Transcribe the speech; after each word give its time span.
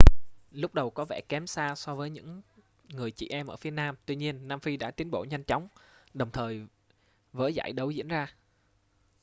lúc 0.51 0.73
đầu 0.73 0.89
có 0.89 1.05
vẻ 1.05 1.21
kém 1.21 1.47
xa 1.47 1.75
so 1.75 1.95
với 1.95 2.09
những 2.09 2.41
người 2.89 3.11
chị 3.11 3.27
em 3.29 3.47
ở 3.47 3.55
phía 3.57 3.71
nam 3.71 3.95
tuy 4.05 4.15
nhiên 4.15 4.47
nam 4.47 4.59
phi 4.59 4.77
đã 4.77 4.91
tiến 4.91 5.11
bộ 5.11 5.25
nhanh 5.29 5.43
chóng 5.43 5.67
đồng 6.13 6.31
thời 6.31 6.67
với 7.33 7.53
giải 7.53 7.73
đấu 7.73 7.91
diễn 7.91 8.07
ra 8.07 8.33